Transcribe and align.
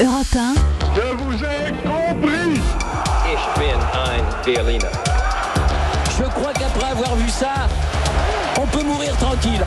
Europe 0.00 0.26
1, 0.32 0.54
Je 0.94 1.24
vous 1.24 1.34
ai 1.42 1.72
compris 1.82 2.60
Ich 3.26 3.58
bin 3.58 3.78
ein 3.94 4.22
Berliner. 4.44 4.86
Je 6.16 6.22
crois 6.22 6.52
qu'après 6.52 6.92
avoir 6.92 7.16
vu 7.16 7.28
ça, 7.28 7.66
on 8.60 8.66
peut 8.66 8.84
mourir 8.84 9.16
tranquille. 9.16 9.64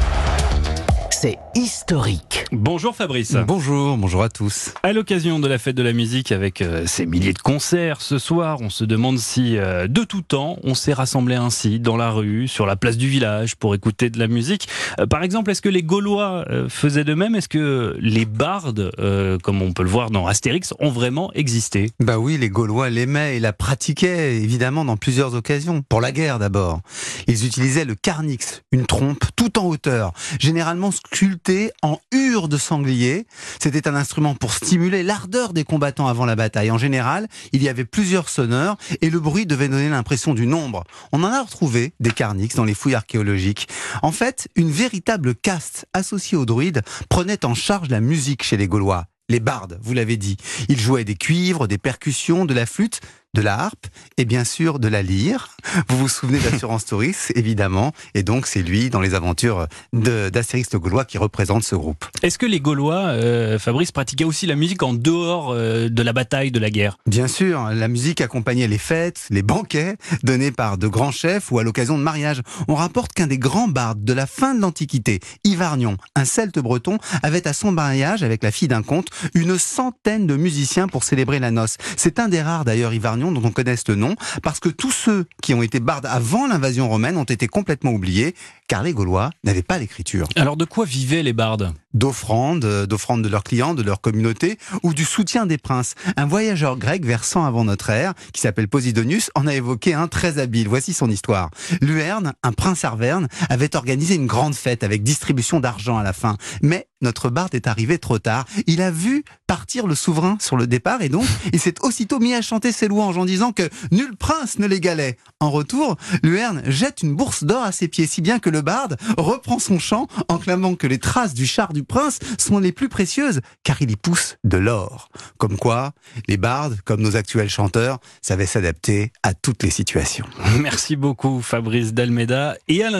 C'est 1.21 1.37
historique. 1.53 2.45
Bonjour 2.51 2.95
Fabrice. 2.95 3.35
Bonjour, 3.45 3.95
bonjour 3.95 4.23
à 4.23 4.29
tous. 4.29 4.73
À 4.81 4.91
l'occasion 4.91 5.37
de 5.37 5.47
la 5.47 5.59
fête 5.59 5.75
de 5.75 5.83
la 5.83 5.93
musique 5.93 6.31
avec 6.31 6.63
euh, 6.63 6.87
ces 6.87 7.05
milliers 7.05 7.33
de 7.33 7.37
concerts 7.37 8.01
ce 8.01 8.17
soir, 8.17 8.57
on 8.61 8.71
se 8.71 8.83
demande 8.83 9.19
si 9.19 9.55
euh, 9.55 9.87
de 9.87 10.03
tout 10.03 10.23
temps 10.23 10.57
on 10.63 10.73
s'est 10.73 10.93
rassemblé 10.93 11.35
ainsi 11.35 11.79
dans 11.79 11.95
la 11.95 12.09
rue, 12.09 12.47
sur 12.47 12.65
la 12.65 12.75
place 12.75 12.97
du 12.97 13.07
village 13.07 13.55
pour 13.55 13.75
écouter 13.75 14.09
de 14.09 14.17
la 14.17 14.27
musique. 14.27 14.67
Euh, 14.99 15.05
par 15.05 15.21
exemple, 15.21 15.51
est-ce 15.51 15.61
que 15.61 15.69
les 15.69 15.83
Gaulois 15.83 16.43
euh, 16.49 16.67
faisaient 16.69 17.03
de 17.03 17.13
même? 17.13 17.35
Est-ce 17.35 17.49
que 17.49 17.95
les 17.99 18.25
bardes, 18.25 18.91
euh, 18.97 19.37
comme 19.37 19.61
on 19.61 19.73
peut 19.73 19.83
le 19.83 19.89
voir 19.89 20.09
dans 20.09 20.25
Astérix, 20.25 20.73
ont 20.79 20.89
vraiment 20.89 21.31
existé? 21.33 21.91
Bah 21.99 22.17
oui, 22.17 22.39
les 22.39 22.49
Gaulois 22.49 22.89
l'aimaient 22.89 23.37
et 23.37 23.39
la 23.39 23.53
pratiquaient 23.53 24.37
évidemment 24.37 24.85
dans 24.85 24.97
plusieurs 24.97 25.35
occasions. 25.35 25.83
Pour 25.87 26.01
la 26.01 26.11
guerre 26.11 26.39
d'abord. 26.39 26.81
Ils 27.27 27.45
utilisaient 27.45 27.85
le 27.85 27.93
carnix, 27.93 28.63
une 28.71 28.87
trompe 28.87 29.23
tout 29.35 29.59
en 29.59 29.67
hauteur, 29.67 30.13
généralement 30.39 30.89
sculptée 31.13 31.71
en 31.81 31.99
hure 32.11 32.47
de 32.47 32.57
sanglier. 32.57 33.27
C'était 33.59 33.87
un 33.87 33.95
instrument 33.95 34.33
pour 34.33 34.53
stimuler 34.53 35.03
l'ardeur 35.03 35.53
des 35.53 35.63
combattants 35.63 36.07
avant 36.07 36.25
la 36.25 36.35
bataille. 36.35 36.71
En 36.71 36.77
général, 36.77 37.27
il 37.51 37.61
y 37.61 37.69
avait 37.69 37.85
plusieurs 37.85 38.29
sonneurs 38.29 38.77
et 39.01 39.09
le 39.09 39.19
bruit 39.19 39.45
devait 39.45 39.67
donner 39.67 39.89
l'impression 39.89 40.33
du 40.33 40.47
nombre. 40.47 40.83
On 41.11 41.23
en 41.23 41.31
a 41.31 41.41
retrouvé 41.41 41.93
des 41.99 42.11
carnix 42.11 42.55
dans 42.55 42.63
les 42.63 42.73
fouilles 42.73 42.95
archéologiques. 42.95 43.67
En 44.01 44.11
fait, 44.11 44.47
une 44.55 44.71
véritable 44.71 45.35
caste 45.35 45.85
associée 45.93 46.37
aux 46.37 46.45
druides 46.45 46.81
prenait 47.09 47.45
en 47.45 47.53
charge 47.53 47.89
la 47.89 47.99
musique 47.99 48.43
chez 48.43 48.57
les 48.57 48.67
Gaulois. 48.67 49.05
Les 49.29 49.39
bardes, 49.39 49.79
vous 49.81 49.93
l'avez 49.93 50.17
dit. 50.17 50.35
Ils 50.67 50.79
jouaient 50.79 51.05
des 51.05 51.15
cuivres, 51.15 51.67
des 51.67 51.77
percussions, 51.77 52.43
de 52.43 52.53
la 52.53 52.65
flûte, 52.65 52.99
de 53.33 53.41
la 53.41 53.57
harpe 53.59 53.87
et 54.17 54.25
bien 54.25 54.43
sûr 54.43 54.79
de 54.79 54.87
la 54.87 55.01
lyre. 55.01 55.55
Vous 55.87 55.97
vous 55.97 56.09
souvenez 56.09 56.39
d'Assurance 56.39 56.85
Touriste, 56.85 57.31
évidemment. 57.35 57.93
Et 58.13 58.23
donc, 58.23 58.45
c'est 58.47 58.61
lui, 58.61 58.89
dans 58.89 58.99
les 58.99 59.13
aventures 59.13 59.67
de- 59.93 60.29
d'Astérix 60.29 60.69
le 60.73 60.79
Gaulois, 60.79 61.05
qui 61.05 61.17
représente 61.17 61.63
ce 61.63 61.75
groupe. 61.75 62.03
Est-ce 62.23 62.37
que 62.37 62.45
les 62.45 62.59
Gaulois, 62.59 63.03
euh, 63.07 63.57
Fabrice, 63.57 63.91
pratiquaient 63.91 64.25
aussi 64.25 64.47
la 64.47 64.55
musique 64.55 64.83
en 64.83 64.93
dehors 64.93 65.51
euh, 65.51 65.87
de 65.89 66.01
la 66.03 66.11
bataille, 66.13 66.51
de 66.51 66.59
la 66.59 66.69
guerre? 66.69 66.97
Bien 67.05 67.27
sûr, 67.27 67.69
la 67.69 67.87
musique 67.87 68.19
accompagnait 68.21 68.67
les 68.67 68.77
fêtes, 68.77 69.27
les 69.29 69.43
banquets 69.43 69.95
donnés 70.23 70.51
par 70.51 70.77
de 70.77 70.87
grands 70.87 71.11
chefs 71.11 71.51
ou 71.51 71.59
à 71.59 71.63
l'occasion 71.63 71.97
de 71.97 72.03
mariages. 72.03 72.41
On 72.67 72.75
rapporte 72.75 73.13
qu'un 73.13 73.27
des 73.27 73.37
grands 73.37 73.67
bardes 73.69 74.03
de 74.03 74.13
la 74.13 74.25
fin 74.27 74.53
de 74.55 74.59
l'Antiquité, 74.61 75.19
Ivarnion, 75.45 75.95
un 76.15 76.25
celte 76.25 76.59
breton, 76.59 76.97
avait 77.23 77.47
à 77.47 77.53
son 77.53 77.71
mariage 77.71 78.23
avec 78.23 78.43
la 78.43 78.51
fille 78.51 78.67
d'un 78.67 78.83
comte 78.83 79.07
une 79.33 79.57
centaine 79.57 80.27
de 80.27 80.35
musiciens 80.35 80.87
pour 80.87 81.03
célébrer 81.05 81.39
la 81.39 81.51
noce. 81.51 81.77
C'est 81.95 82.19
un 82.19 82.27
des 82.27 82.41
rares 82.41 82.65
d'ailleurs 82.65 82.93
Ivarnion 82.93 83.20
dont 83.29 83.43
on 83.45 83.51
connaisse 83.51 83.87
le 83.87 83.95
nom 83.95 84.15
parce 84.41 84.59
que 84.59 84.69
tous 84.69 84.91
ceux 84.91 85.25
qui 85.43 85.53
ont 85.53 85.61
été 85.61 85.79
bardes 85.79 86.07
avant 86.07 86.47
l'invasion 86.47 86.89
romaine 86.89 87.17
ont 87.17 87.23
été 87.25 87.47
complètement 87.47 87.91
oubliés 87.91 88.33
car 88.71 88.83
les 88.83 88.93
Gaulois 88.93 89.31
n'avaient 89.43 89.63
pas 89.63 89.77
l'écriture 89.77 90.29
Alors 90.37 90.55
de 90.55 90.63
quoi 90.63 90.85
vivaient 90.85 91.23
les 91.23 91.33
bardes? 91.33 91.73
D'offrandes, 91.93 92.63
euh, 92.63 92.85
d'offrandes 92.85 93.21
de 93.21 93.27
leurs 93.27 93.43
clients, 93.43 93.73
de 93.73 93.83
leur 93.83 93.99
communauté, 93.99 94.57
ou 94.81 94.93
du 94.93 95.03
soutien 95.03 95.45
des 95.45 95.57
princes? 95.57 95.95
Un 96.15 96.25
voyageur 96.25 96.77
grec 96.77 97.03
vers 97.03 97.25
100 97.25 97.43
avant 97.43 97.65
notre 97.65 97.89
ère, 97.89 98.13
qui 98.31 98.39
s'appelle 98.39 98.69
Posidonius, 98.69 99.29
en 99.35 99.45
a 99.45 99.53
évoqué 99.53 99.93
un 99.93 100.07
très 100.07 100.39
habile. 100.39 100.69
Voici 100.69 100.93
son 100.93 101.09
histoire. 101.09 101.49
Luerne, 101.81 102.31
un 102.43 102.53
prince 102.53 102.85
arverne, 102.85 103.27
avait 103.49 103.75
organisé 103.75 104.15
une 104.15 104.25
grande 104.25 104.55
fête 104.55 104.85
avec 104.85 105.03
distribution 105.03 105.59
d'argent 105.59 105.97
à 105.97 106.03
la 106.03 106.13
fin. 106.13 106.37
Mais 106.61 106.87
notre 107.01 107.29
barde 107.29 107.55
est 107.55 107.67
arrivé 107.67 107.97
trop 107.97 108.19
tard. 108.19 108.45
Il 108.67 108.81
a 108.81 108.91
vu 108.91 109.23
partir 109.47 109.87
le 109.87 109.95
souverain 109.95 110.37
sur 110.39 110.55
le 110.55 110.67
départ 110.67 111.01
et 111.01 111.09
donc 111.09 111.25
il 111.51 111.59
s'est 111.59 111.81
aussitôt 111.81 112.19
mis 112.19 112.33
à 112.33 112.41
chanter 112.41 112.71
ses 112.71 112.87
louanges 112.87 113.17
en 113.17 113.25
disant 113.25 113.51
que 113.51 113.67
nul 113.91 114.15
prince 114.15 114.59
ne 114.59 114.67
l'égalait. 114.67 115.17
En 115.39 115.49
retour, 115.49 115.97
Luerne 116.23 116.61
jette 116.67 117.01
une 117.01 117.15
bourse 117.15 117.43
d'or 117.43 117.63
à 117.63 117.71
ses 117.71 117.87
pieds, 117.87 118.05
si 118.05 118.21
bien 118.21 118.39
que 118.39 118.49
le 118.61 118.63
barde 118.63 118.97
reprend 119.17 119.57
son 119.57 119.79
chant 119.79 120.05
en 120.27 120.37
clamant 120.37 120.75
que 120.75 120.85
les 120.85 120.99
traces 120.99 121.33
du 121.33 121.47
char 121.47 121.73
du 121.73 121.83
prince 121.83 122.19
sont 122.37 122.59
les 122.59 122.71
plus 122.71 122.89
précieuses, 122.89 123.41
car 123.63 123.81
il 123.81 123.89
y 123.89 123.95
pousse 123.95 124.37
de 124.43 124.57
l'or. 124.57 125.09
Comme 125.39 125.57
quoi, 125.57 125.93
les 126.27 126.37
bardes, 126.37 126.77
comme 126.85 127.01
nos 127.01 127.15
actuels 127.15 127.49
chanteurs, 127.49 127.97
savaient 128.21 128.45
s'adapter 128.45 129.11
à 129.23 129.33
toutes 129.33 129.63
les 129.63 129.71
situations. 129.71 130.27
Merci 130.59 130.95
beaucoup 130.95 131.41
Fabrice 131.41 131.91
Dalmeda 131.91 132.55
et 132.67 132.83
à 132.83 132.91
lundi. 132.91 132.99